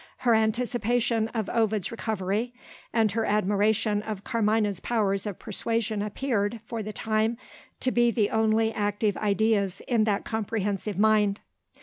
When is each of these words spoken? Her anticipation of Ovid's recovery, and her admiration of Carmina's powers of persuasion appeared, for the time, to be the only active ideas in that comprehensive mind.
Her 0.25 0.33
anticipation 0.33 1.27
of 1.27 1.47
Ovid's 1.49 1.91
recovery, 1.91 2.55
and 2.91 3.11
her 3.11 3.23
admiration 3.23 4.01
of 4.01 4.23
Carmina's 4.23 4.79
powers 4.79 5.27
of 5.27 5.37
persuasion 5.37 6.01
appeared, 6.01 6.59
for 6.65 6.81
the 6.81 6.91
time, 6.91 7.37
to 7.81 7.91
be 7.91 8.09
the 8.09 8.31
only 8.31 8.73
active 8.73 9.15
ideas 9.17 9.79
in 9.87 10.05
that 10.05 10.25
comprehensive 10.25 10.97
mind. 10.97 11.41